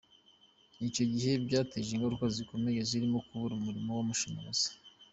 Icyo 0.87 1.03
gihe 1.13 1.31
byateje 1.45 1.89
ingaruka 1.93 2.25
zikomeye 2.35 2.79
zirimo 2.89 3.17
kubura 3.27 3.53
umuriro 3.55 3.89
w’amashanyarazi. 3.97 4.69